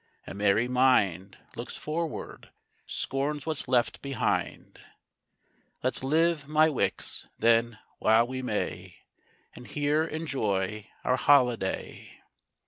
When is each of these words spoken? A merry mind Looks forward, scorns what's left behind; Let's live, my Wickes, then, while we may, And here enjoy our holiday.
A 0.25 0.33
merry 0.33 0.67
mind 0.67 1.37
Looks 1.55 1.77
forward, 1.77 2.49
scorns 2.87 3.45
what's 3.45 3.67
left 3.67 4.01
behind; 4.01 4.79
Let's 5.83 6.03
live, 6.03 6.47
my 6.47 6.69
Wickes, 6.69 7.27
then, 7.37 7.77
while 7.99 8.25
we 8.25 8.41
may, 8.41 8.95
And 9.53 9.67
here 9.67 10.03
enjoy 10.05 10.89
our 11.03 11.17
holiday. 11.17 12.19